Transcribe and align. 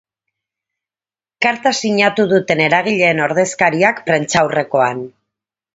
Karta 1.47 1.73
sinatu 1.81 2.27
duten 2.33 2.65
eragileen 2.69 3.25
ordezkariak, 3.29 4.05
prentsaurrekoan. 4.11 5.11